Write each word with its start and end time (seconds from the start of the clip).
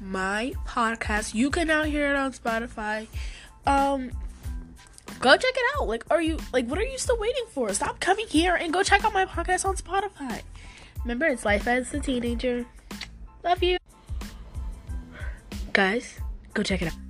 my 0.00 0.52
podcast. 0.66 1.34
You 1.34 1.50
can 1.50 1.66
now 1.68 1.84
hear 1.84 2.10
it 2.10 2.16
on 2.16 2.32
Spotify. 2.32 3.06
Um, 3.66 4.10
go 5.20 5.32
check 5.36 5.54
it 5.54 5.64
out. 5.76 5.88
Like, 5.88 6.04
are 6.10 6.22
you 6.22 6.38
like 6.52 6.66
what 6.66 6.78
are 6.78 6.84
you 6.84 6.98
still 6.98 7.18
waiting 7.18 7.44
for? 7.50 7.72
Stop 7.72 8.00
coming 8.00 8.26
here 8.28 8.54
and 8.54 8.72
go 8.72 8.82
check 8.82 9.04
out 9.04 9.12
my 9.12 9.24
podcast 9.24 9.64
on 9.64 9.76
Spotify. 9.76 10.42
Remember, 11.02 11.26
it's 11.26 11.44
life 11.44 11.66
as 11.66 11.92
a 11.94 12.00
teenager. 12.00 12.66
Love 13.44 13.62
you, 13.62 13.78
guys. 15.72 16.18
Go 16.54 16.62
check 16.62 16.82
it 16.82 16.88
out. 16.88 17.07